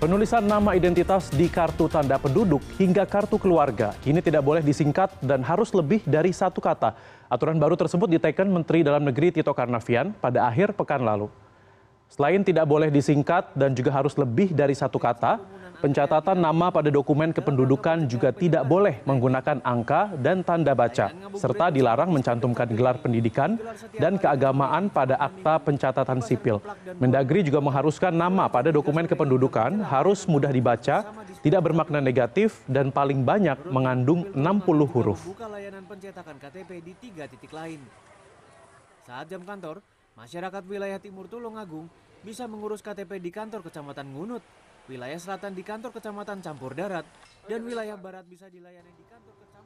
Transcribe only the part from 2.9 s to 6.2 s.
kartu keluarga ini tidak boleh disingkat dan harus lebih